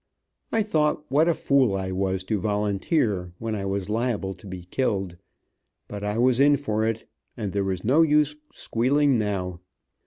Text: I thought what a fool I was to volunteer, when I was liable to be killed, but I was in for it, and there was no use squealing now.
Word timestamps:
I 0.51 0.63
thought 0.63 1.05
what 1.09 1.27
a 1.29 1.35
fool 1.35 1.75
I 1.75 1.91
was 1.91 2.23
to 2.23 2.39
volunteer, 2.39 3.33
when 3.37 3.53
I 3.53 3.65
was 3.65 3.87
liable 3.87 4.33
to 4.33 4.47
be 4.47 4.63
killed, 4.65 5.15
but 5.87 6.03
I 6.03 6.17
was 6.17 6.39
in 6.39 6.55
for 6.55 6.83
it, 6.83 7.05
and 7.37 7.51
there 7.51 7.63
was 7.63 7.83
no 7.83 8.01
use 8.01 8.35
squealing 8.51 9.19
now. 9.19 9.59